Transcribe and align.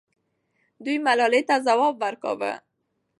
دوی 0.83 0.97
ملالۍ 1.05 1.41
ته 1.49 1.55
ځواب 1.65 1.95
ورکاوه. 2.03 2.51